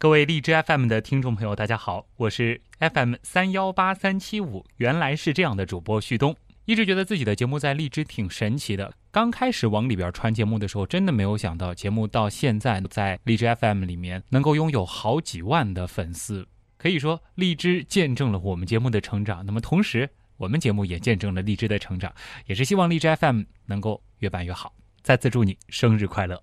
[0.00, 6.34] 各位荔枝 fm 的听众朋友大家好我是 fm 三幺八三七五原来是这样的主播旭东。
[6.64, 16.48] 一直觉得自己的节目在荔枝挺神奇的刚开始往里边传节目的时候真的没有想到节目到现在在荔枝 fm 里面能够拥有好几万的粉丝。
[16.78, 20.08] 可以说荔枝见证了我们节目的成长那么同时
[20.38, 22.10] 我们节目也见证了荔枝的成长
[22.46, 24.72] 也是希望荔枝 fm 能够越办越好。
[25.02, 26.42] 再次祝你生日快乐。